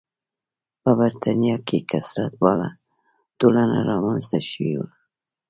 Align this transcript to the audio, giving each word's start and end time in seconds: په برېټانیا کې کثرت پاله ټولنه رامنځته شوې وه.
په 0.81 0.89
برېټانیا 0.99 1.55
کې 1.67 1.77
کثرت 1.91 2.33
پاله 2.41 2.69
ټولنه 3.39 3.77
رامنځته 3.89 4.39
شوې 4.49 4.73
وه. 4.79 4.87